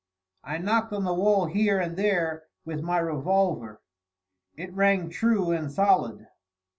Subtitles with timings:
[0.43, 3.83] I knocked on the wall here and there with my revolver;
[4.55, 6.25] it rang true and solid.